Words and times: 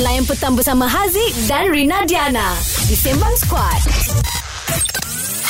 Layan 0.00 0.24
petang 0.24 0.56
bersama 0.56 0.88
Haziq 0.88 1.36
dan 1.44 1.68
Rina 1.68 2.08
Diana 2.08 2.56
di 2.88 2.96
Sembang 2.96 3.36
Squad. 3.36 3.76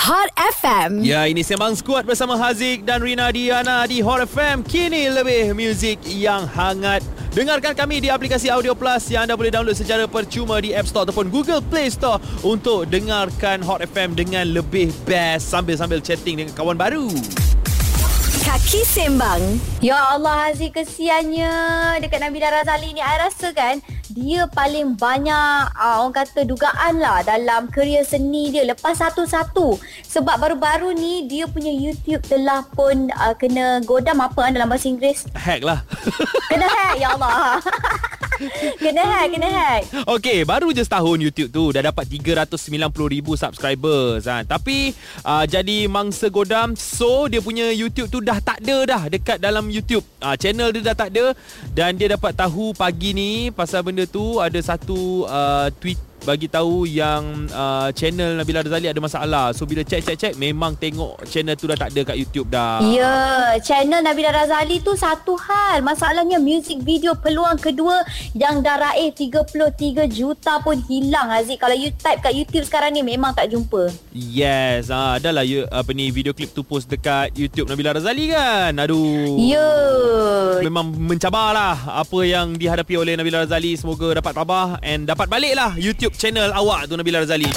Hot 0.03 0.35
FM. 0.35 1.07
Ya, 1.07 1.31
ini 1.31 1.47
Sembang 1.47 1.79
Squad 1.79 2.03
bersama 2.03 2.35
Haziq 2.35 2.83
dan 2.83 3.07
Rina 3.07 3.31
Diana 3.31 3.87
di 3.87 4.03
Hot 4.03 4.19
FM. 4.27 4.67
Kini 4.67 5.07
lebih 5.15 5.55
muzik 5.55 6.03
yang 6.11 6.51
hangat. 6.51 7.07
Dengarkan 7.31 7.79
kami 7.79 8.03
di 8.03 8.11
aplikasi 8.11 8.51
Audio 8.51 8.75
Plus 8.75 9.15
yang 9.15 9.31
anda 9.31 9.39
boleh 9.39 9.55
download 9.55 9.79
secara 9.79 10.11
percuma 10.11 10.59
di 10.59 10.75
App 10.75 10.91
Store 10.91 11.07
ataupun 11.07 11.31
Google 11.31 11.63
Play 11.63 11.87
Store 11.95 12.19
untuk 12.43 12.91
dengarkan 12.91 13.63
Hot 13.63 13.79
FM 13.79 14.19
dengan 14.19 14.51
lebih 14.51 14.91
best 15.07 15.55
sambil-sambil 15.55 16.03
chatting 16.03 16.43
dengan 16.43 16.51
kawan 16.59 16.75
baru. 16.75 17.07
Kaki 18.43 18.83
Sembang. 18.83 19.39
Ya 19.79 20.19
Allah 20.19 20.51
Haziq 20.51 20.75
kesiannya 20.75 21.55
dekat 22.03 22.19
Nabila 22.19 22.51
Razali 22.51 22.91
ni. 22.91 22.99
I 22.99 23.23
rasa 23.23 23.55
kan 23.55 23.79
dia 24.13 24.45
paling 24.53 24.93
banyak 24.95 25.73
uh, 25.73 26.05
orang 26.05 26.13
kata 26.13 26.45
dugaan 26.45 27.01
lah 27.01 27.25
dalam 27.25 27.73
kerjaya 27.73 28.05
seni 28.05 28.53
dia 28.53 28.69
lepas 28.69 29.01
satu-satu. 29.01 29.81
Sebab 30.05 30.37
baru-baru 30.37 30.93
ni 30.93 31.25
dia 31.25 31.49
punya 31.49 31.73
YouTube 31.73 32.21
telah 32.29 32.63
pun 32.77 33.09
uh, 33.17 33.33
kena 33.33 33.81
godam 33.89 34.21
apa 34.21 34.53
dalam 34.53 34.69
bahasa 34.69 34.93
Inggeris? 34.93 35.25
Hack 35.33 35.65
lah. 35.65 35.81
Kena 36.53 36.69
hack 36.69 36.95
ya 37.01 37.17
Allah. 37.17 37.59
kena 38.83 39.03
hack, 39.03 39.27
kena 39.33 39.49
hack. 39.49 39.83
Okey, 40.07 40.45
baru 40.47 40.71
je 40.71 40.83
setahun 40.85 41.19
YouTube 41.19 41.51
tu 41.51 41.73
dah 41.73 41.83
dapat 41.83 42.05
390,000 42.07 43.43
subscribers 43.43 44.29
ha. 44.29 44.45
Tapi 44.47 44.93
uh, 45.25 45.45
jadi 45.47 45.87
mangsa 45.89 46.29
godam 46.29 46.75
so 46.79 47.27
dia 47.27 47.41
punya 47.41 47.71
YouTube 47.73 48.09
tu 48.13 48.19
dah 48.21 48.39
tak 48.39 48.63
ada 48.65 48.77
dah 48.87 49.03
dekat 49.09 49.39
dalam 49.41 49.67
YouTube. 49.73 50.05
Uh, 50.23 50.37
channel 50.39 50.71
dia 50.75 50.93
dah 50.93 50.97
tak 50.97 51.09
ada 51.15 51.35
dan 51.73 51.97
dia 51.97 52.15
dapat 52.15 52.33
tahu 52.37 52.77
pagi 52.77 53.15
ni 53.17 53.31
pasal 53.51 53.83
benda 53.87 54.05
tu 54.07 54.39
ada 54.39 54.59
satu 54.61 55.25
uh, 55.27 55.69
tweet 55.81 56.12
bagi 56.23 56.47
tahu 56.47 56.87
yang 56.87 57.51
uh, 57.51 57.91
channel 57.91 58.39
Nabila 58.39 58.63
Razali 58.63 58.87
ada 58.87 59.01
masalah. 59.03 59.51
So 59.51 59.67
bila 59.67 59.83
check 59.83 60.07
check 60.07 60.19
check 60.19 60.35
memang 60.39 60.79
tengok 60.79 61.27
channel 61.27 61.59
tu 61.59 61.67
dah 61.67 61.75
tak 61.75 61.91
ada 61.91 62.15
kat 62.15 62.17
YouTube 62.19 62.47
dah. 62.47 62.79
Ya, 62.95 63.59
channel 63.59 64.07
Nabila 64.07 64.31
Razali 64.31 64.79
tu 64.79 64.95
satu 64.95 65.35
hal. 65.35 65.83
Masalahnya 65.83 66.39
music 66.39 66.79
video 66.87 67.19
peluang 67.19 67.59
kedua 67.59 68.07
yang 68.39 68.63
dah 68.63 68.91
raih 68.91 69.11
33 69.11 70.07
juta 70.07 70.63
pun 70.63 70.79
hilang 70.87 71.27
Aziz. 71.35 71.59
Kalau 71.59 71.75
you 71.75 71.91
type 71.99 72.23
kat 72.23 72.35
YouTube 72.35 72.65
sekarang 72.67 72.95
ni 72.95 73.03
memang 73.03 73.35
tak 73.35 73.51
jumpa. 73.51 73.91
Yes, 74.15 74.95
ah 74.95 75.19
adalah 75.19 75.43
you, 75.43 75.67
apa 75.69 75.91
ni 75.91 76.15
video 76.15 76.31
klip 76.31 76.55
tu 76.55 76.63
post 76.63 76.87
dekat 76.87 77.35
YouTube 77.35 77.67
Nabila 77.67 77.99
Razali 77.99 78.31
kan. 78.31 78.71
Aduh. 78.79 79.43
Ya. 79.43 79.69
Memang 80.63 80.95
mencabarlah 80.95 81.99
apa 81.99 82.19
yang 82.23 82.55
dihadapi 82.55 82.95
oleh 82.95 83.19
Nabila 83.19 83.43
Razali. 83.43 83.75
Semoga 83.75 84.23
dapat 84.23 84.33
tabah 84.39 84.79
and 84.87 85.11
dapat 85.11 85.27
baliklah 85.27 85.75
YouTube 85.75 86.12
channel 86.15 86.53
awak 86.53 86.87
tu 86.87 86.95
Nabila 86.95 87.23
Razali. 87.23 87.49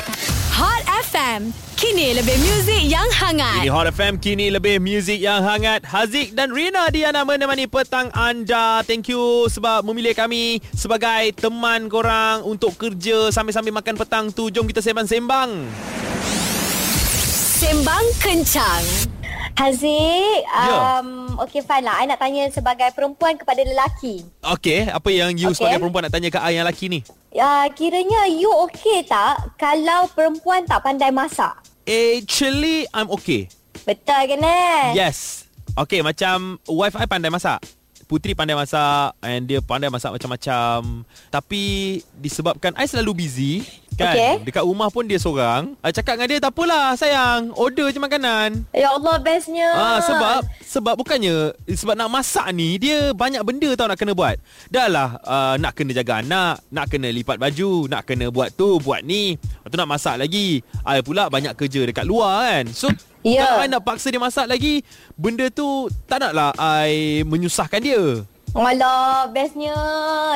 Hot 0.56 0.84
FM. 1.04 1.52
Kini 1.76 2.16
lebih 2.16 2.40
muzik 2.40 2.88
yang 2.88 3.04
hangat. 3.12 3.60
Ini 3.60 3.68
Hot 3.68 3.84
FM 3.86 4.16
kini 4.16 4.48
lebih 4.48 4.80
muzik 4.80 5.20
yang 5.20 5.44
hangat. 5.44 5.84
Haziq 5.84 6.32
dan 6.32 6.50
Rina 6.50 6.88
Diana 6.88 7.22
menemani 7.22 7.68
petang 7.68 8.08
anda. 8.12 8.80
Thank 8.82 9.12
you 9.12 9.20
sebab 9.48 9.84
memilih 9.84 10.16
kami 10.16 10.64
sebagai 10.72 11.36
teman 11.36 11.92
korang 11.92 12.48
untuk 12.48 12.80
kerja 12.80 13.28
sambil-sambil 13.30 13.76
makan 13.76 13.96
petang 13.96 14.26
tu. 14.32 14.48
Jom 14.48 14.64
kita 14.64 14.80
sembang-sembang. 14.80 15.68
Sembang 17.56 18.06
Kencang. 18.18 18.84
Haziq, 19.56 20.44
Ya. 20.44 21.00
um, 21.00 21.25
okay 21.42 21.62
fine 21.64 21.84
lah. 21.84 22.00
I 22.00 22.08
nak 22.08 22.20
tanya 22.20 22.48
sebagai 22.52 22.90
perempuan 22.96 23.36
kepada 23.36 23.62
lelaki. 23.64 24.24
Okey, 24.44 24.92
apa 24.92 25.10
yang 25.12 25.36
you 25.36 25.52
Okey. 25.52 25.58
sebagai 25.60 25.80
perempuan 25.84 26.04
nak 26.08 26.14
tanya 26.14 26.30
ke 26.32 26.40
I 26.40 26.56
yang 26.56 26.64
lelaki 26.68 26.86
ni? 26.88 27.00
Uh, 27.36 27.68
kiranya 27.76 28.32
you 28.32 28.48
okay 28.64 29.04
tak 29.04 29.56
kalau 29.60 30.08
perempuan 30.16 30.64
tak 30.64 30.80
pandai 30.82 31.12
masak? 31.12 31.52
Actually, 31.86 32.90
I'm 32.96 33.12
okay. 33.14 33.52
Betul 33.86 34.22
ke 34.32 34.36
ni? 34.40 34.62
Yes. 34.98 35.46
Okay, 35.76 36.00
macam 36.00 36.58
wife 36.66 36.96
I 36.98 37.06
pandai 37.06 37.30
masak. 37.30 37.62
Putri 38.06 38.38
pandai 38.38 38.54
masak 38.54 39.18
and 39.22 39.50
dia 39.50 39.60
pandai 39.62 39.90
masak 39.90 40.14
macam-macam. 40.14 41.04
Tapi 41.30 42.00
disebabkan 42.18 42.74
I 42.78 42.86
selalu 42.86 43.26
busy, 43.26 43.66
kan? 43.96 44.14
Okay. 44.14 44.34
Dekat 44.44 44.64
rumah 44.68 44.92
pun 44.92 45.08
dia 45.08 45.18
seorang. 45.18 45.74
I 45.80 45.92
cakap 45.92 46.20
dengan 46.20 46.28
dia, 46.28 46.40
tak 46.44 46.52
apalah 46.52 46.94
sayang, 47.00 47.56
order 47.56 47.88
je 47.90 48.00
makanan. 48.00 48.68
Ya 48.76 48.92
Allah, 48.92 49.16
bestnya. 49.20 49.72
Ah 49.72 50.00
sebab 50.04 50.40
sebab 50.62 50.94
bukannya 51.00 51.56
sebab 51.72 51.96
nak 51.96 52.12
masak 52.12 52.52
ni 52.52 52.76
dia 52.76 53.16
banyak 53.16 53.42
benda 53.42 53.72
tau 53.80 53.88
nak 53.88 53.98
kena 53.98 54.12
buat. 54.12 54.36
Dah 54.68 54.88
lah 54.92 55.10
uh, 55.24 55.56
nak 55.56 55.74
kena 55.74 55.96
jaga 55.96 56.20
anak, 56.20 56.60
nak 56.70 56.86
kena 56.92 57.08
lipat 57.10 57.40
baju, 57.40 57.88
nak 57.88 58.04
kena 58.04 58.28
buat 58.28 58.52
tu, 58.54 58.78
buat 58.84 59.02
ni. 59.02 59.40
Lepas 59.40 59.70
tu 59.72 59.78
nak 59.80 59.90
masak 59.90 60.16
lagi. 60.20 60.60
I 60.84 61.00
pula 61.00 61.32
banyak 61.32 61.56
kerja 61.56 61.88
dekat 61.88 62.04
luar 62.04 62.44
kan. 62.46 62.66
So 62.76 62.92
Ya. 63.26 63.42
kalau 63.42 63.66
I 63.66 63.70
nak 63.74 63.82
paksa 63.82 64.14
dia 64.14 64.22
masak 64.22 64.46
lagi, 64.46 64.86
benda 65.18 65.50
tu 65.50 65.90
tak 66.06 66.22
naklah 66.22 66.54
I 66.62 67.26
menyusahkan 67.26 67.82
dia. 67.82 68.22
Alah, 68.56 69.28
bestnya 69.36 69.76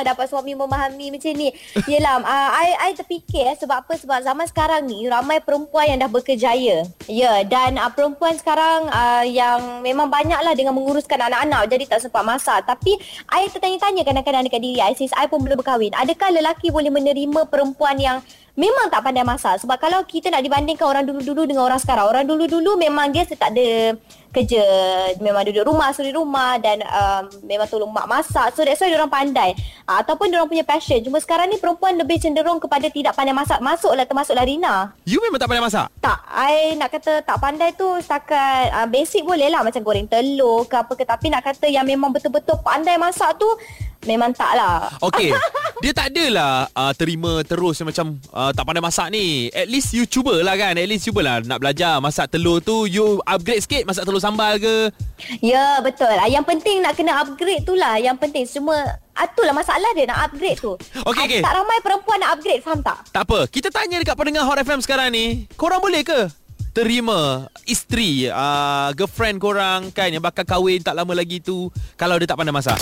dapat 0.04 0.28
suami 0.28 0.52
memahami 0.52 1.16
macam 1.16 1.32
ni. 1.32 1.56
Yelah, 1.88 2.20
uh, 2.20 2.50
I, 2.68 2.76
I 2.76 2.90
terfikir 2.92 3.48
eh, 3.48 3.56
sebab 3.56 3.80
apa? 3.80 3.96
Sebab 3.96 4.20
zaman 4.20 4.44
sekarang 4.44 4.84
ni 4.84 5.08
ramai 5.08 5.40
perempuan 5.40 5.88
yang 5.88 6.04
dah 6.04 6.10
berkejaya. 6.12 6.84
Ya, 7.08 7.32
dan 7.48 7.80
uh, 7.80 7.88
perempuan 7.88 8.36
sekarang 8.36 8.92
uh, 8.92 9.24
yang 9.24 9.80
memang 9.80 10.12
banyaklah 10.12 10.52
dengan 10.52 10.76
menguruskan 10.76 11.16
anak-anak 11.16 11.64
jadi 11.72 11.84
tak 11.88 12.04
sempat 12.04 12.20
masak. 12.20 12.60
Tapi 12.68 13.00
I 13.32 13.48
tertanya-tanya 13.48 14.04
kadang-kadang 14.04 14.44
dekat 14.44 14.60
diri 14.68 14.84
I 14.84 14.92
since 14.92 15.16
I 15.16 15.24
pun 15.24 15.40
belum 15.40 15.56
berkahwin. 15.56 15.96
Adakah 15.96 16.28
lelaki 16.36 16.68
boleh 16.68 16.92
menerima 16.92 17.48
perempuan 17.48 17.96
yang 17.96 18.20
memang 18.60 18.92
tak 18.92 19.00
pandai 19.00 19.24
masak? 19.24 19.64
Sebab 19.64 19.80
kalau 19.80 20.04
kita 20.04 20.28
nak 20.28 20.44
dibandingkan 20.44 20.84
orang 20.84 21.04
dulu-dulu 21.08 21.48
dengan 21.48 21.64
orang 21.64 21.80
sekarang, 21.80 22.04
orang 22.04 22.28
dulu-dulu 22.28 22.76
memang 22.76 23.08
dia 23.08 23.24
tak 23.24 23.56
ada 23.56 23.96
kerja. 24.30 24.62
Memang 25.18 25.48
duduk 25.48 25.64
rumah 25.64 25.90
suri 25.96 26.12
rumah 26.12 26.60
dan 26.60 26.84
um, 26.84 27.24
memang 27.48 27.64
tolong 27.66 27.88
mak 27.88 28.04
masak. 28.04 28.52
So 28.52 28.62
that's 28.62 28.78
why 28.84 28.92
orang 28.92 29.08
pandai. 29.08 29.56
Uh, 29.88 30.04
ataupun 30.04 30.28
orang 30.36 30.46
punya 30.46 30.62
passion. 30.62 31.00
Cuma 31.00 31.18
sekarang 31.18 31.48
ni 31.48 31.56
perempuan 31.56 31.96
lebih 31.96 32.20
cenderung 32.20 32.60
kepada 32.60 32.86
tidak 32.92 33.16
pandai 33.16 33.32
masak. 33.32 33.58
Masuklah 33.64 34.04
termasuklah 34.04 34.44
Rina. 34.44 34.92
You 35.08 35.18
memang 35.24 35.40
tak 35.40 35.48
pandai 35.48 35.64
masak? 35.64 35.88
tak. 36.04 36.20
I 36.30 36.78
nak 36.78 36.94
kata 36.94 37.26
tak 37.26 37.38
pandai 37.42 37.74
tu 37.74 37.88
setakat 37.98 38.70
uh, 38.76 38.86
basic 38.86 39.24
boleh 39.24 39.48
lah. 39.48 39.64
Macam 39.64 39.80
goreng 39.80 40.06
telur 40.06 40.68
ke 40.68 40.76
apa 40.76 40.92
ke. 40.94 41.02
Tapi 41.08 41.32
nak 41.32 41.42
kata 41.42 41.66
yang 41.66 41.88
memang 41.88 42.12
betul-betul 42.12 42.60
pandai 42.60 43.00
masak 43.00 43.40
tu 43.40 43.48
memang 44.06 44.30
tak 44.36 44.52
lah. 44.54 44.88
Okay 45.00 45.34
Dia 45.80 45.96
tak 45.96 46.12
adalah 46.12 46.68
uh, 46.76 46.92
Terima 46.92 47.40
terus 47.40 47.80
Macam 47.80 48.20
uh, 48.36 48.52
tak 48.52 48.68
pandai 48.68 48.84
masak 48.84 49.08
ni. 49.08 49.48
At 49.48 49.64
least 49.64 49.96
you 49.96 50.04
cubalah 50.04 50.52
kan. 50.54 50.76
At 50.76 50.84
least 50.84 51.08
cubalah 51.08 51.40
Nak 51.40 51.56
belajar 51.56 51.96
Masak 52.04 52.28
telur 52.28 52.60
tu. 52.60 52.84
You 52.84 53.24
upgrade 53.24 53.64
sikit 53.64 53.88
Masak 53.88 54.04
telur 54.04 54.20
sambal 54.20 54.60
ke? 54.60 54.92
Ya 55.40 55.80
betul. 55.80 56.12
Ah, 56.12 56.28
Yang 56.28 56.44
penting 56.52 56.84
nak 56.84 57.00
kena 57.00 57.24
upgrade 57.24 57.64
tu 57.64 57.72
lah. 57.72 57.96
Yang 57.96 58.20
penting 58.20 58.44
ah, 58.44 59.24
Itulah 59.24 59.56
masalah 59.56 59.90
dia 59.96 60.04
Nak 60.04 60.20
upgrade 60.30 60.60
tu. 60.60 60.76
Okey, 60.76 61.16
Ah, 61.16 61.24
okey. 61.24 61.40
Tak 61.40 61.54
ramai 61.56 61.76
perempuan 61.80 62.18
nak 62.20 62.30
upgrade 62.36 62.60
Faham 62.60 62.80
tak? 62.84 62.98
Tak 63.08 63.24
apa. 63.24 63.38
Kita 63.48 63.72
tanya 63.72 63.96
dekat 64.04 64.16
pendengar 64.20 64.44
Hot 64.44 64.60
FM 64.60 64.84
sekarang 64.84 65.08
ni. 65.08 65.48
Korang 65.56 65.80
boleh 65.80 66.04
ke 66.04 66.28
Terima 66.70 67.48
Isteri 67.64 68.28
uh, 68.28 68.92
Girlfriend 68.92 69.42
korang 69.42 69.90
Kan 69.90 70.12
Yang 70.12 70.28
bakal 70.28 70.44
kahwin 70.46 70.84
Tak 70.84 70.94
lama 70.94 71.10
lagi 71.18 71.42
tu 71.42 71.66
Kalau 71.98 72.14
dia 72.14 72.30
tak 72.30 72.38
pandai 72.38 72.54
masak 72.54 72.78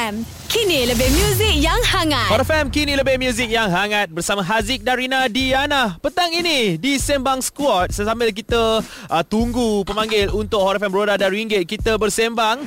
FM. 0.00 0.24
Kini 0.48 0.88
lebih 0.88 1.12
muzik 1.12 1.54
yang 1.60 1.76
hangat. 1.84 2.32
Hot 2.32 2.40
FM 2.40 2.72
kini 2.72 2.96
lebih 2.96 3.20
muzik 3.20 3.52
yang 3.52 3.68
hangat 3.68 4.08
bersama 4.08 4.40
Haziq 4.40 4.80
dan 4.80 4.96
Rina 4.96 5.28
Diana. 5.28 6.00
Petang 6.00 6.32
ini 6.32 6.80
di 6.80 6.96
Sembang 6.96 7.44
Squad 7.44 7.92
sambil 7.92 8.32
kita 8.32 8.80
uh, 8.80 9.24
tunggu 9.28 9.84
pemanggil 9.84 10.32
untuk 10.32 10.64
Hot 10.64 10.80
FM 10.80 10.88
Beroda 10.88 11.20
dan 11.20 11.28
Ringgit 11.28 11.68
kita 11.68 12.00
bersembang. 12.00 12.64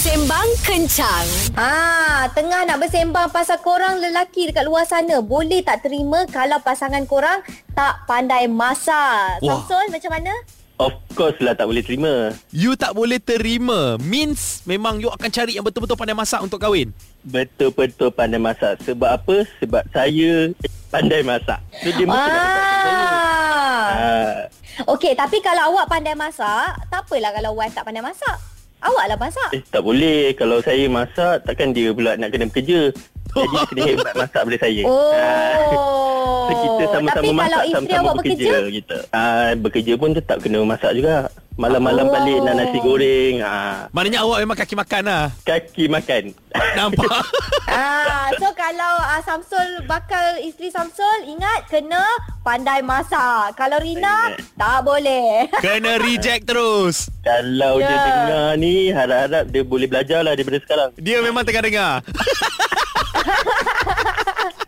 Sembang 0.00 0.48
Kencang. 0.64 1.28
Ah, 1.60 2.24
tengah 2.32 2.64
nak 2.64 2.80
bersembang 2.80 3.28
pasal 3.28 3.60
korang 3.60 4.00
lelaki 4.00 4.48
dekat 4.48 4.64
luar 4.64 4.88
sana 4.88 5.20
boleh 5.20 5.60
tak 5.60 5.84
terima 5.84 6.24
kalau 6.32 6.56
pasangan 6.64 7.04
korang 7.04 7.44
tak 7.76 8.00
pandai 8.08 8.48
masak. 8.48 9.44
Wah. 9.44 9.60
Samsul 9.60 9.92
macam 9.92 10.08
mana? 10.08 10.32
Of 10.74 10.90
course 11.14 11.38
lah 11.38 11.54
tak 11.54 11.70
boleh 11.70 11.86
terima. 11.86 12.34
You 12.50 12.74
tak 12.74 12.98
boleh 12.98 13.22
terima 13.22 13.94
means 14.02 14.58
memang 14.66 14.98
you 14.98 15.06
akan 15.06 15.30
cari 15.30 15.54
yang 15.54 15.62
betul-betul 15.62 15.94
pandai 15.94 16.18
masak 16.18 16.42
untuk 16.42 16.58
kahwin. 16.58 16.90
Betul-betul 17.22 18.10
pandai 18.10 18.42
masak. 18.42 18.82
Sebab 18.82 19.06
apa? 19.06 19.46
Sebab 19.62 19.86
saya 19.88 20.50
pandai 20.90 21.22
masak. 21.22 21.62
So 21.78 21.88
dia 21.88 22.04
mesti 22.04 22.26
nak 22.26 22.42
masak 22.42 22.58
untuk 22.58 22.78
saya. 22.82 23.06
Ah. 23.06 23.86
Ah, 23.94 24.38
Okey, 24.90 25.14
tapi 25.14 25.38
kalau 25.38 25.70
awak 25.70 25.86
pandai 25.86 26.18
masak, 26.18 26.74
tak 26.90 27.06
apalah 27.06 27.30
kalau 27.30 27.54
wife 27.54 27.70
tak 27.70 27.86
pandai 27.86 28.02
masak. 28.02 28.36
Awak 28.82 29.04
lah 29.06 29.16
masak. 29.16 29.48
eh, 29.54 29.62
tak 29.70 29.80
boleh. 29.80 30.34
Kalau 30.34 30.58
saya 30.58 30.84
masak, 30.90 31.46
takkan 31.46 31.70
dia 31.70 31.94
pula 31.94 32.18
nak 32.18 32.34
kena 32.34 32.50
bekerja. 32.50 32.90
Jadi 33.32 33.56
kena 33.72 33.82
hebat 33.96 34.14
masak 34.14 34.40
daripada 34.44 34.58
saya. 34.66 34.82
Oh. 34.84 35.72
So, 36.44 36.52
kita 36.60 36.84
sama-sama 36.92 37.24
Tapi 37.24 37.28
masak, 37.32 37.48
kalau 37.48 37.64
isteri 37.64 37.72
sama-sama 37.72 38.04
awak 38.04 38.14
bekerja, 38.20 38.52
kita. 38.68 38.96
Ah, 39.16 39.48
bekerja 39.56 39.92
pun 39.96 40.10
tetap 40.12 40.36
kena 40.44 40.58
masak 40.60 40.92
juga. 40.92 41.32
Malam-malam 41.54 42.04
Oh. 42.04 42.10
balik 42.10 42.38
nak 42.40 42.54
nasi 42.56 42.76
goreng. 42.78 43.34
Ha, 43.38 43.86
Maknanya 43.88 44.20
awak 44.20 44.36
memang 44.40 44.56
kaki 44.56 44.74
makan 44.74 45.02
lah. 45.04 45.22
kaki 45.40 45.84
makan. 45.86 46.22
Nampak? 46.76 47.20
Ah, 47.68 48.28
so 48.34 48.48
kalau 48.52 48.92
uh, 49.00 49.20
Samsul 49.20 49.84
bakal 49.84 50.38
isteri 50.40 50.68
Samsul 50.68 51.24
ingat 51.24 51.66
kena 51.66 52.00
pandai 52.40 52.80
masak. 52.80 53.54
Kalau 53.54 53.76
Rina 53.78 54.34
tak 54.54 54.82
boleh. 54.82 55.46
Kena 55.64 55.96
reject 55.96 56.44
terus. 56.44 57.08
Kalau 57.20 57.76
Ya. 57.76 57.84
dia 57.84 57.96
dengar 58.00 58.48
ni, 58.56 58.88
harap-harap 58.88 59.44
dia 59.46 59.62
boleh 59.62 59.86
belajar 59.86 60.18
lah 60.20 60.32
daripada 60.32 60.56
sekarang. 60.58 60.88
Dia 60.96 61.16
memang 61.20 61.42
tengah 61.42 61.62
dengar. 61.62 61.92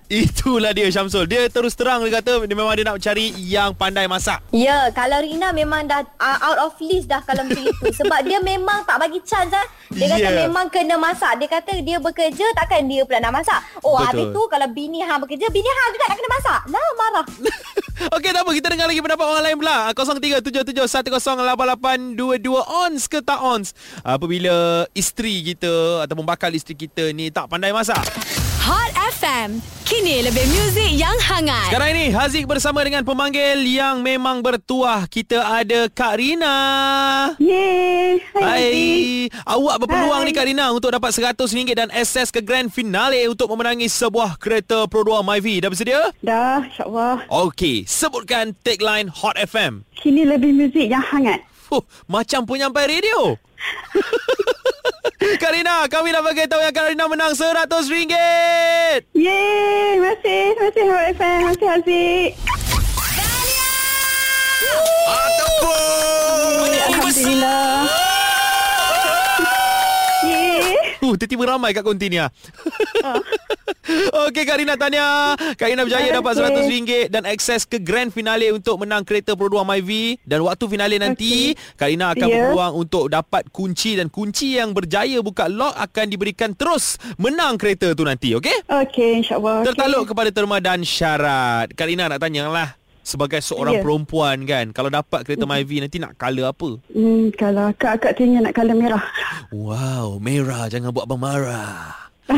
Itulah 0.07 0.71
dia 0.71 0.87
Syamsul. 0.87 1.27
Dia 1.27 1.51
terus 1.51 1.75
terang 1.75 1.99
dia 2.07 2.23
kata 2.23 2.39
dia 2.47 2.55
memang 2.55 2.79
dia 2.79 2.87
nak 2.87 3.03
cari 3.03 3.35
yang 3.43 3.75
pandai 3.75 4.07
masak. 4.07 4.39
Ya, 4.55 4.87
kalau 4.95 5.19
Rina 5.19 5.51
memang 5.51 5.91
dah 5.91 6.07
uh, 6.23 6.39
out 6.47 6.71
of 6.71 6.79
list 6.79 7.11
dah 7.11 7.19
kalau 7.27 7.43
macam 7.43 7.67
itu. 7.67 7.91
Sebab 7.91 8.23
dia 8.23 8.39
memang 8.39 8.87
tak 8.87 9.03
bagi 9.03 9.19
chance 9.27 9.51
lah. 9.51 9.67
Dia 9.91 10.07
kata 10.07 10.23
Yeah. 10.27 10.51
memang 10.51 10.67
kena 10.71 10.99
masak. 10.99 11.39
Dia 11.39 11.47
kata 11.47 11.79
dia 11.83 11.99
bekerja 11.99 12.47
takkan 12.55 12.87
dia 12.87 13.03
pula 13.07 13.19
nak 13.19 13.43
masak. 13.43 13.59
Oh, 13.83 13.99
Betul. 13.99 14.07
habis 14.07 14.27
tu 14.31 14.43
kalau 14.47 14.69
bini 14.71 15.03
hang 15.03 15.19
bekerja, 15.23 15.47
bini 15.51 15.67
hang 15.67 15.91
juga 15.95 16.05
nak 16.07 16.17
kena 16.19 16.31
masak. 16.35 16.61
Lah 16.67 16.91
marah. 16.99 17.27
Okey, 18.19 18.31
tak 18.31 18.43
apa. 18.43 18.51
Kita 18.55 18.71
dengar 18.71 18.87
lagi 18.87 19.03
pendapat 19.03 19.27
orang 19.27 19.43
lain 19.43 19.59
pula. 19.59 19.91
0377108822 19.91 22.47
ons 22.63 23.03
ke 23.07 23.19
tak 23.23 23.41
ons? 23.43 23.75
Apabila 24.03 24.87
isteri 24.95 25.43
kita 25.43 26.07
ataupun 26.07 26.23
bakal 26.23 26.55
isteri 26.55 26.87
kita 26.87 27.11
ni 27.11 27.35
tak 27.35 27.51
pandai 27.51 27.75
masak. 27.75 27.99
Hot 28.67 28.91
FM. 29.23 29.63
Kini 29.87 30.27
lebih 30.27 30.43
muzik 30.51 30.91
yang 30.99 31.15
hangat. 31.23 31.71
Sekarang 31.71 31.95
ini 31.95 32.11
Haziq 32.11 32.51
bersama 32.51 32.83
dengan 32.83 33.07
pemanggil 33.07 33.63
yang 33.63 34.03
memang 34.03 34.43
bertuah. 34.43 35.07
Kita 35.07 35.39
ada 35.63 35.87
Kak 35.87 36.19
Rina. 36.19 36.59
Yeay. 37.39 38.19
Hai. 38.35 39.31
Awak 39.31 39.87
berpeluang 39.87 40.19
Hai. 40.19 40.27
ni 40.27 40.33
Kak 40.35 40.51
Rina 40.51 40.75
untuk 40.75 40.91
dapat 40.91 41.15
RM100 41.15 41.79
dan 41.79 41.95
akses 41.95 42.35
ke 42.35 42.43
grand 42.43 42.67
finale 42.67 43.31
untuk 43.31 43.47
memenangi 43.55 43.87
sebuah 43.87 44.35
kereta 44.43 44.91
Pro 44.91 45.07
2 45.07 45.23
MyV. 45.23 45.63
Dah 45.63 45.71
bersedia? 45.71 46.03
Dah, 46.19 46.67
insyaAllah. 46.67 47.23
Okey, 47.47 47.87
sebutkan 47.87 48.51
tagline 48.67 49.07
Hot 49.15 49.39
FM. 49.39 49.87
Kini 49.95 50.27
lebih 50.27 50.51
muzik 50.51 50.91
yang 50.91 51.07
hangat. 51.07 51.39
Fuh, 51.71 51.87
macam 52.11 52.43
penyampai 52.43 52.99
radio. 52.99 53.39
Karina, 55.43 55.89
kami 55.89 56.13
nak 56.13 56.23
bagi 56.25 56.45
tahu 56.45 56.61
yang 56.61 56.75
Karina 56.75 57.05
menang 57.09 57.33
RM100. 57.33 57.89
Yeay. 59.15 59.99
Terima 59.99 60.15
kasih. 60.15 60.43
Terima 60.55 60.71
kasih 60.71 60.85
Hot 60.87 61.05
FM. 61.17 61.39
Terima 61.43 61.51
kasih 61.51 61.69
Haziq. 61.75 62.31
Yeay, 66.67 66.79
Alhamdulillah. 66.87 68.06
Yeay. 71.07 71.13
Uh, 71.13 71.17
tiba-tiba 71.17 71.45
ramai 71.49 71.71
kat 71.71 71.83
konti 71.83 72.07
ni 72.09 72.19
ah. 72.19 72.31
Okey 74.27 74.43
Karina 74.43 74.75
Tanya 74.75 75.39
Karina 75.55 75.87
berjaya 75.87 76.11
dapat 76.13 76.35
kasih. 76.35 76.51
RM100 76.51 77.07
dan 77.07 77.23
akses 77.23 77.63
ke 77.63 77.79
grand 77.79 78.11
finale 78.11 78.51
untuk 78.51 78.75
menang 78.77 79.07
kereta 79.07 79.39
Pro 79.39 79.47
2 79.47 79.63
MyV 79.63 79.91
dan 80.23 80.43
waktu 80.43 80.65
finale 80.67 80.97
nanti 80.99 81.55
Karina 81.77 82.11
akan 82.11 82.27
Ya. 82.27 82.51
berpeluang 82.51 82.75
untuk 82.77 83.07
dapat 83.07 83.47
kunci 83.49 83.95
dan 83.95 84.11
kunci 84.11 84.59
yang 84.59 84.75
berjaya 84.75 85.23
buka 85.23 85.47
lock 85.47 85.71
akan 85.73 86.07
diberikan 86.09 86.51
terus 86.51 86.99
menang 87.15 87.55
kereta 87.55 87.95
tu 87.95 88.03
nanti 88.03 88.35
okey 88.35 88.67
Okey, 88.67 89.23
insyaAllah. 89.23 89.63
Okey. 89.63 89.67
Tertaluk 89.71 90.05
kepada 90.05 90.31
terma 90.31 90.59
dan 90.59 90.83
syarat 90.83 91.71
Karina 91.71 92.11
nak 92.11 92.19
tanya 92.19 92.51
lah 92.51 92.75
sebagai 93.07 93.39
seorang 93.39 93.79
Ya. 93.79 93.83
perempuan 93.87 94.43
kan 94.43 94.75
kalau 94.75 94.91
dapat 94.91 95.23
kereta 95.23 95.47
MyV 95.47 95.71
nanti 95.79 95.97
nak 95.97 96.19
color 96.19 96.51
apa 96.51 96.83
Hmm, 96.91 97.31
kalau 97.33 97.71
akak-akak 97.71 98.19
teringin 98.19 98.43
nak 98.43 98.53
colour 98.53 98.75
merah. 98.75 99.05
Wow, 99.49 100.19
merah 100.19 100.67
jangan 100.67 100.91
buat 100.91 101.07
abang 101.07 101.23
marah. 101.23 101.95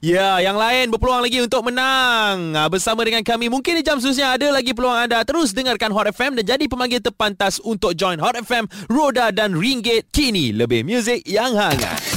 ya, 0.00 0.38
yang 0.38 0.54
lain 0.54 0.86
berpeluang 0.86 1.18
lagi 1.18 1.42
untuk 1.42 1.66
menang 1.66 2.54
Ah, 2.54 2.70
bersama 2.70 3.02
dengan 3.02 3.26
kami. 3.26 3.50
Mungkin 3.50 3.74
di 3.74 3.82
jam 3.82 3.98
seterusnya 3.98 4.38
ada 4.38 4.54
lagi 4.54 4.70
peluang 4.70 4.94
anda. 4.96 5.26
Terus 5.26 5.50
dengarkan 5.50 5.90
Hot 5.90 6.06
FM 6.06 6.38
dan 6.38 6.46
jadi 6.46 6.64
pemanggil 6.66 7.02
terpantas 7.02 7.58
untuk 7.60 7.92
join 7.92 8.22
Hot 8.22 8.38
FM, 8.38 8.70
Roda 8.86 9.34
dan 9.34 9.58
Ringgit. 9.58 10.08
Kini 10.10 10.54
lebih 10.54 10.86
muzik 10.86 11.26
yang 11.26 11.58
hangat. 11.58 12.15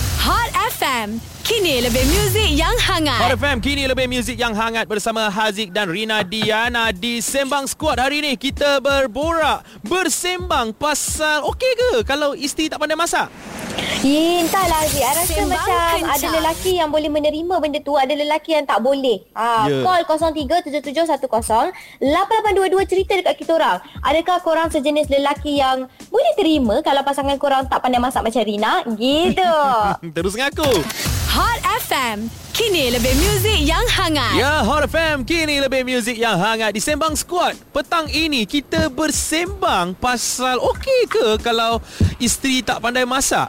FM. 0.89 1.21
Kini 1.45 1.85
lebih 1.85 2.01
muzik 2.01 2.49
yang 2.49 2.73
hangat. 2.81 3.21
Hot 3.21 3.37
FM 3.37 3.61
kini 3.61 3.85
lebih 3.85 4.09
muzik 4.09 4.33
yang 4.41 4.57
hangat 4.57 4.89
bersama 4.89 5.29
Haziq 5.29 5.69
dan 5.69 5.85
Rina 5.85 6.25
Diana 6.25 6.89
di 6.89 7.21
Sembang 7.21 7.69
Squad 7.69 8.01
hari 8.01 8.25
ini 8.25 8.33
kita 8.33 8.81
berborak 8.81 9.61
bersembang 9.85 10.73
pasal 10.73 11.45
okey 11.45 11.73
ke 11.77 11.91
kalau 12.09 12.33
isteri 12.33 12.73
tak 12.73 12.81
pandai 12.81 12.97
masak? 12.97 13.29
Ya, 13.99 14.41
entahlah 14.41 14.79
Aziz. 14.81 14.99
I 14.99 15.11
rasa 15.11 15.33
Sembang 15.33 15.49
macam 15.49 15.79
kencang. 15.93 16.07
ada 16.09 16.27
lelaki 16.33 16.71
yang 16.75 16.89
boleh 16.89 17.09
menerima 17.09 17.55
benda 17.57 17.79
tu, 17.79 17.93
ada 17.93 18.11
lelaki 18.11 18.53
yang 18.53 18.63
tak 18.63 18.79
boleh. 18.79 19.23
Ha, 19.33 19.67
Ya. 19.67 19.83
Call 19.83 20.01
0377108822 20.05 21.69
cerita 22.85 23.13
dekat 23.13 23.35
kita 23.37 23.51
orang. 23.53 23.77
Adakah 24.01 24.37
korang 24.39 24.69
sejenis 24.69 25.07
lelaki 25.09 25.57
yang 25.57 25.83
boleh 26.07 26.33
terima 26.35 26.79
kalau 26.79 27.03
pasangan 27.03 27.35
korang 27.35 27.65
tak 27.65 27.79
pandai 27.79 27.99
masak 27.99 28.23
macam 28.23 28.41
Rina? 28.41 28.83
Gitu. 28.89 29.53
Terus 30.15 30.33
ngaku. 30.33 30.71
Hot 31.29 31.59
FM. 31.83 32.25
Kini 32.51 32.91
lebih 32.91 33.15
muzik 33.15 33.55
yang 33.61 33.85
hangat. 33.87 34.35
Ya, 34.35 34.59
Hot 34.59 34.83
FM 34.83 35.23
kini 35.23 35.59
lebih 35.59 35.87
muzik 35.87 36.17
yang 36.17 36.35
hangat 36.35 36.75
di 36.75 36.81
Sembang 36.81 37.15
Squad. 37.15 37.55
Petang 37.71 38.09
ini 38.09 38.43
kita 38.43 38.91
bersembang 38.91 39.95
pasal 39.95 40.59
okey 40.59 41.07
ke 41.07 41.39
kalau 41.39 41.79
isteri 42.17 42.59
tak 42.59 42.83
pandai 42.83 43.07
masak? 43.07 43.47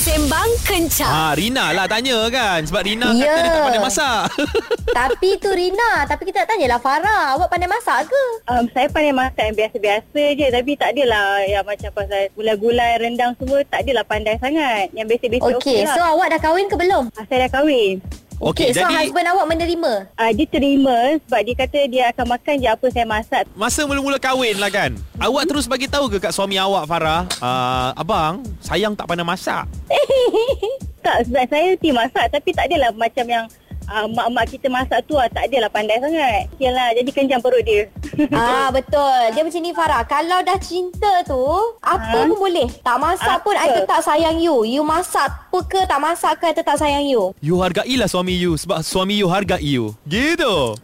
Sembang 0.00 0.48
kencang. 0.64 1.12
Ha, 1.12 1.36
Rina 1.36 1.76
lah 1.76 1.84
tanya 1.84 2.24
kan 2.32 2.64
sebab 2.64 2.80
Rina 2.80 3.12
Ya. 3.12 3.28
kata 3.28 3.36
dia 3.38 3.50
tak 3.50 3.62
pandai 3.62 3.82
masak. 3.84 4.22
tapi 4.98 5.36
tu 5.36 5.52
Rina. 5.52 6.08
Tapi 6.08 6.22
kita 6.24 6.40
nak 6.40 6.48
tanyalah 6.48 6.80
Farah. 6.80 7.24
Awak 7.36 7.48
pandai 7.52 7.68
masak 7.68 8.08
ke? 8.08 8.22
Um, 8.48 8.64
saya 8.72 8.88
pandai 8.88 9.12
masak 9.12 9.44
yang 9.44 9.56
biasa-biasa 9.56 10.22
je 10.32 10.46
Tapi 10.48 10.70
tak 10.74 10.96
adalah 10.96 11.44
yang 11.44 11.62
macam 11.62 11.90
pasal 11.92 12.32
gulai-gulai 12.32 12.96
rendang 12.96 13.36
semua 13.36 13.60
Tak 13.62 13.84
adalah 13.84 14.02
pandai 14.02 14.40
sangat 14.40 14.88
Yang 14.90 15.06
basic-basic 15.14 15.44
okey 15.44 15.58
Okey, 15.60 15.78
lah 15.84 15.94
so 15.94 16.02
awak 16.02 16.32
dah 16.32 16.40
kahwin 16.40 16.66
ke 16.66 16.76
belum? 16.76 17.04
Ah, 17.14 17.24
Saya 17.28 17.46
dah 17.46 17.60
kahwin 17.60 18.00
Okey, 18.40 18.72
so 18.72 18.80
jadi 18.80 19.04
husband 19.04 19.28
awak 19.28 19.46
menerima? 19.52 19.92
uh, 20.16 20.30
Dia 20.32 20.46
terima 20.48 20.96
sebab 21.28 21.40
dia 21.44 21.54
kata 21.60 21.78
dia 21.92 22.04
akan 22.08 22.26
makan 22.40 22.54
je 22.56 22.68
apa 22.72 22.86
saya 22.88 23.04
masak 23.04 23.44
masa 23.52 23.84
mula-mula 23.84 24.16
kahwin 24.16 24.56
lah 24.56 24.72
kan. 24.72 24.96
Awak 25.20 25.44
terus 25.44 25.68
bagi 25.68 25.84
tahu 25.84 26.08
ke 26.08 26.16
kat 26.16 26.32
suami 26.32 26.56
awak 26.56 26.88
Farah, 26.88 27.28
uh, 27.44 27.92
abang, 28.00 28.40
sayang 28.64 28.96
tak 28.96 29.04
pandai 29.04 29.28
masak. 29.28 29.68
Tak 31.00 31.24
sebab 31.24 31.48
saya 31.48 31.72
ti 31.80 31.96
masak 31.96 32.28
Tapi 32.28 32.52
tak 32.52 32.68
adalah 32.68 32.92
macam 32.92 33.24
yang 33.24 33.48
uh, 33.90 34.06
Mak-mak 34.06 34.46
kita 34.48 34.70
masak 34.70 35.02
tu 35.04 35.14
ah, 35.14 35.26
Tak 35.26 35.50
adalah 35.50 35.68
pandai 35.68 35.98
sangat 35.98 36.46
Yalah 36.56 36.94
jadi 36.94 37.10
kencang 37.10 37.42
perut 37.42 37.62
dia 37.62 37.90
Ah 38.32 38.68
betul. 38.70 39.22
Dia 39.32 39.40
macam 39.40 39.60
ni 39.60 39.72
Farah. 39.72 40.02
Kalau 40.04 40.38
dah 40.42 40.58
cinta 40.58 41.22
tu, 41.22 41.40
apa 41.80 42.02
Ha? 42.02 42.26
pun 42.26 42.36
boleh. 42.36 42.68
Tak 42.80 42.96
masak 42.96 43.36
pun 43.40 43.54
I 43.54 43.70
Apa? 43.70 43.76
tetap 43.80 44.00
sayang 44.02 44.36
you. 44.36 44.62
You 44.62 44.82
masak 44.82 45.30
apa 45.30 45.58
ke 45.62 45.80
tak 45.86 45.98
masak 45.98 46.36
ke 46.36 46.50
I 46.50 46.54
tetap 46.54 46.76
sayang 46.76 47.06
you. 47.06 47.32
You 47.38 47.56
hargailah 47.56 48.06
suami 48.06 48.34
you 48.34 48.54
sebab 48.54 48.82
suami 48.82 49.16
you 49.16 49.26
hargai 49.26 49.62
you. 49.62 49.94
Gitu. 50.04 50.74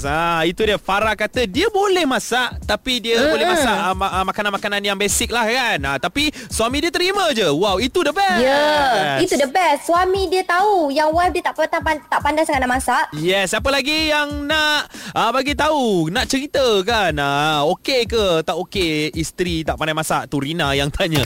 Ha, 0.00 0.42
itu 0.50 0.64
dia 0.64 0.80
Farah 0.80 1.12
kata 1.12 1.44
dia 1.44 1.68
boleh 1.68 2.08
masak 2.08 2.56
tapi 2.64 3.04
dia 3.04 3.20
Mm-mm. 3.20 3.32
boleh 3.36 3.46
masak 3.52 3.76
uh, 3.76 3.94
ma- 3.94 4.12
uh, 4.20 4.24
makanan-makanan 4.24 4.80
yang 4.80 4.96
basic 4.96 5.28
lah 5.28 5.44
kan. 5.44 5.78
Ha, 5.84 5.90
tapi 6.00 6.32
suami 6.48 6.80
dia 6.80 6.88
terima 6.88 7.28
je. 7.36 7.44
Wow, 7.52 7.76
itu 7.82 8.00
the 8.00 8.12
best. 8.14 8.40
Ya, 8.40 8.48
yeah, 8.48 9.16
itu 9.20 9.36
the 9.36 9.48
best. 9.50 9.84
Suami 9.84 10.32
dia 10.32 10.42
tahu 10.46 10.88
yang 10.88 11.12
wife 11.12 11.32
dia 11.36 11.44
tak 11.44 11.54
pandai, 11.56 12.00
tak 12.08 12.20
pandai 12.24 12.42
sangat 12.48 12.60
nak 12.64 12.72
masak. 12.80 13.04
Yes, 13.20 13.52
siapa 13.52 13.68
lagi 13.68 14.08
yang 14.08 14.48
nak 14.48 14.88
uh, 15.12 15.30
bagi 15.30 15.52
tahu, 15.52 16.08
nak 16.08 16.24
cerita 16.30 16.64
kan? 16.86 17.12
Uh, 17.16 17.68
okey 17.76 18.08
ke 18.08 18.40
tak 18.40 18.56
okey 18.56 19.12
isteri 19.12 19.62
tak 19.62 19.76
pandai 19.76 19.92
masak? 19.92 20.30
Tu 20.32 20.40
Rina 20.40 20.72
yang 20.72 20.88
tanya. 20.88 21.20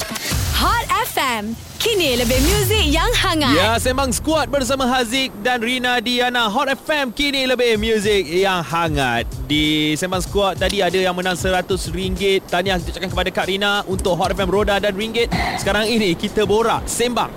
FM. 1.35 1.51
Kini 1.83 2.15
lebih 2.15 2.39
muzik 2.47 2.87
yang 2.95 3.11
hangat. 3.11 3.59
Ya, 3.59 3.75
Sembang 3.83 4.15
Squad 4.15 4.47
bersama 4.55 4.87
Haziq 4.87 5.35
dan 5.43 5.59
Rina 5.59 5.99
Diana 5.99 6.47
Hot 6.47 6.71
FM 6.71 7.11
kini 7.11 7.43
lebih 7.51 7.75
muzik 7.75 8.23
yang 8.31 8.63
hangat. 8.63 9.27
Di 9.51 9.99
Sembang 9.99 10.23
Squad 10.23 10.63
tadi 10.63 10.79
ada 10.79 10.95
yang 10.95 11.13
menang 11.19 11.35
RM100. 11.35 12.47
Tahniah 12.47 12.79
kita 12.79 12.95
ucapkan 12.95 13.11
kepada 13.11 13.31
Kak 13.35 13.47
Rina 13.51 13.83
untuk 13.91 14.15
Hot 14.15 14.31
FM 14.31 14.47
Roda 14.47 14.79
dan 14.79 14.95
Ringgit. 14.95 15.27
Sekarang 15.59 15.91
ini 15.91 16.15
kita 16.15 16.47
borak 16.47 16.87
sembang. 16.87 17.35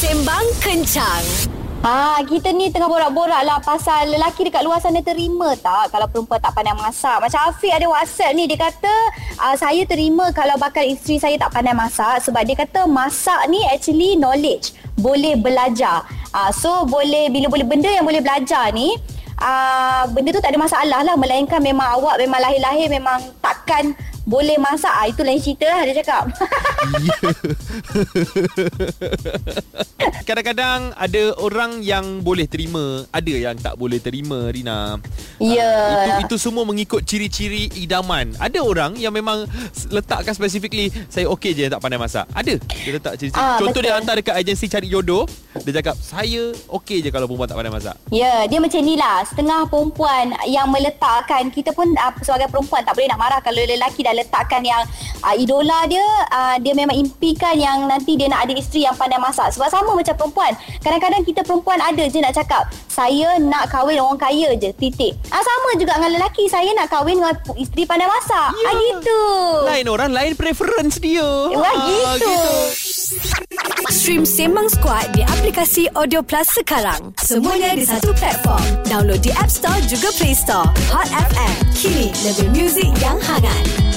Sembang 0.00 0.46
kencang. 0.64 1.51
Ah, 1.82 2.22
kita 2.22 2.54
ni 2.54 2.70
tengah 2.70 2.86
borak-borak 2.86 3.42
lah 3.42 3.58
pasal 3.58 4.06
lelaki 4.06 4.46
dekat 4.46 4.62
luar 4.62 4.78
sana 4.78 5.02
terima 5.02 5.50
tak 5.58 5.90
kalau 5.90 6.06
perempuan 6.06 6.38
tak 6.38 6.54
pandai 6.54 6.78
masak. 6.78 7.18
Macam 7.18 7.50
Afiq 7.50 7.74
ada 7.74 7.90
WhatsApp 7.90 8.38
ni, 8.38 8.46
dia 8.46 8.54
kata 8.54 8.94
ah, 9.42 9.58
saya 9.58 9.82
terima 9.82 10.30
kalau 10.30 10.54
bakal 10.62 10.86
isteri 10.86 11.18
saya 11.18 11.34
tak 11.42 11.50
pandai 11.50 11.74
masak 11.74 12.22
sebab 12.22 12.46
dia 12.46 12.54
kata 12.54 12.86
masak 12.86 13.50
ni 13.50 13.66
actually 13.66 14.14
knowledge, 14.14 14.78
boleh 14.94 15.34
belajar. 15.34 16.06
Ah, 16.30 16.54
so 16.54 16.86
boleh 16.86 17.26
bila 17.34 17.50
boleh 17.50 17.66
benda 17.66 17.90
yang 17.90 18.06
boleh 18.06 18.22
belajar 18.22 18.70
ni 18.70 18.94
uh, 19.42 20.06
benda 20.14 20.30
tu 20.30 20.40
tak 20.40 20.54
ada 20.54 20.60
masalah 20.62 21.00
lah 21.02 21.14
melainkan 21.18 21.58
memang 21.58 21.98
awak 21.98 22.14
memang 22.22 22.40
lahir-lahir 22.40 22.86
memang 22.86 23.18
takkan 23.42 23.90
boleh 24.22 24.54
masak 24.58 24.92
ah 24.92 25.06
itu 25.10 25.22
lain 25.22 25.42
cerita 25.42 25.66
lah 25.66 25.82
dia 25.86 25.94
cakap 26.02 26.24
Kadang-kadang 30.22 30.94
ada 30.94 31.34
orang 31.42 31.82
yang 31.82 32.22
boleh 32.22 32.46
terima, 32.46 33.02
ada 33.10 33.34
yang 33.34 33.58
tak 33.58 33.74
boleh 33.74 33.98
terima 33.98 34.54
Rina. 34.54 34.98
Ya. 35.42 35.66
Ah, 35.66 36.22
itu 36.22 36.30
itu 36.30 36.36
semua 36.38 36.62
mengikut 36.62 37.02
ciri-ciri 37.02 37.66
idaman. 37.74 38.30
Ada 38.38 38.62
orang 38.62 38.94
yang 38.98 39.10
memang 39.10 39.46
letakkan 39.90 40.34
specifically 40.34 40.94
saya 41.10 41.26
okey 41.34 41.54
je 41.54 41.66
tak 41.66 41.82
pandai 41.82 41.98
masak. 41.98 42.26
Ada. 42.34 42.54
Dia 42.54 42.90
letak 42.94 43.18
ciri-ciri. 43.18 43.42
Ah, 43.42 43.58
Contoh 43.58 43.82
dia 43.82 43.94
betul. 43.94 43.98
hantar 43.98 44.14
dekat 44.18 44.34
agensi 44.38 44.66
cari 44.70 44.86
jodoh, 44.86 45.26
dia 45.66 45.72
cakap 45.82 45.98
saya 45.98 46.54
okey 46.80 47.02
je 47.02 47.10
kalau 47.10 47.26
perempuan 47.26 47.50
tak 47.50 47.58
pandai 47.58 47.74
masak. 47.74 47.96
Ya, 48.14 48.46
dia 48.46 48.62
macam 48.62 48.78
ni 48.78 48.94
lah. 48.94 49.26
Setengah 49.26 49.66
perempuan 49.66 50.38
yang 50.46 50.70
meletakkan, 50.70 51.50
kita 51.50 51.74
pun 51.74 51.90
uh, 51.98 52.14
sebagai 52.22 52.46
perempuan 52.46 52.86
tak 52.86 52.94
boleh 52.94 53.10
nak 53.10 53.18
marah 53.18 53.40
kalau 53.42 53.58
lelaki 53.58 54.06
dah 54.06 54.11
letakkan 54.14 54.62
yang 54.62 54.82
uh, 55.20 55.34
idola 55.34 55.84
dia, 55.86 56.04
uh, 56.30 56.56
dia 56.60 56.72
memang 56.72 56.94
impikan 56.94 57.56
yang 57.56 57.84
nanti 57.84 58.14
dia 58.14 58.28
nak 58.28 58.46
ada 58.46 58.52
isteri 58.54 58.84
yang 58.84 58.94
pandai 58.94 59.18
masak. 59.18 59.50
Sebab 59.52 59.68
sama 59.68 59.92
macam 59.92 60.14
perempuan. 60.14 60.52
Kadang-kadang 60.80 61.22
kita 61.24 61.40
perempuan 61.42 61.78
ada 61.78 62.04
je 62.04 62.18
nak 62.20 62.32
cakap, 62.32 62.68
saya 62.86 63.36
nak 63.38 63.68
kahwin 63.68 63.98
orang 63.98 64.20
kaya 64.20 64.52
je, 64.56 64.70
titik. 64.76 65.16
Ah 65.28 65.40
sama 65.40 65.74
juga 65.76 65.96
dengan 65.96 66.20
lelaki, 66.20 66.46
saya 66.46 66.70
nak 66.72 66.88
kahwin 66.88 67.18
dengan 67.18 67.34
isteri 67.56 67.82
pandai 67.84 68.06
masak. 68.06 68.48
Ya. 68.52 68.66
Ah 68.68 68.74
gitu. 68.76 69.20
Lain 69.66 69.86
orang 69.88 70.10
lain 70.12 70.32
preference 70.36 71.00
dia. 71.00 71.24
Wah 71.50 71.70
Ah, 71.72 72.14
gitu. 72.16 72.36
Stream 73.92 74.24
Sembang 74.24 74.68
Squad 74.72 75.12
di 75.12 75.20
aplikasi 75.22 75.88
Audio 75.92 76.24
Plus 76.24 76.48
sekarang. 76.48 77.12
Semuanya 77.20 77.76
di 77.76 77.84
satu 77.84 78.12
platform. 78.16 78.64
Download 78.88 79.20
di 79.20 79.28
App 79.36 79.52
Store 79.52 79.76
juga 79.84 80.08
Play 80.16 80.32
Store. 80.32 80.68
Hot 80.88 81.08
FM. 81.10 81.54
Kini 81.76 82.08
lebih 82.24 82.48
muzik 82.56 82.90
yang 82.98 83.20
hangat. 83.20 83.91